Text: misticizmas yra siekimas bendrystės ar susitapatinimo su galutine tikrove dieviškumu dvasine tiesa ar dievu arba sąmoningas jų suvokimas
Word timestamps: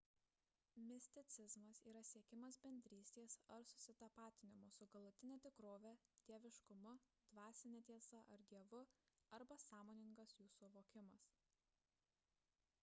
misticizmas 0.91 1.79
yra 1.89 2.01
siekimas 2.11 2.55
bendrystės 2.63 3.33
ar 3.57 3.65
susitapatinimo 3.71 4.71
su 4.77 4.87
galutine 4.95 5.37
tikrove 5.45 5.91
dieviškumu 6.29 6.93
dvasine 7.35 7.81
tiesa 7.91 8.21
ar 8.37 8.45
dievu 8.53 8.79
arba 9.39 9.59
sąmoningas 9.65 10.33
jų 10.41 10.49
suvokimas 10.55 11.29